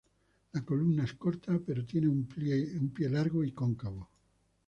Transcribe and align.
La 0.53 0.63
columna 0.65 1.03
es 1.03 1.13
corta, 1.13 1.59
pero 1.63 1.85
tiene 1.85 2.07
un 2.07 2.25
pie 2.27 3.07
largo 3.07 3.43
y 3.43 3.51
cóncavo. 3.51 4.09